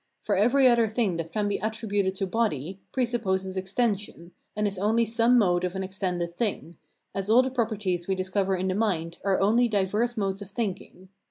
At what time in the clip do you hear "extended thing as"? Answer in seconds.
5.83-7.29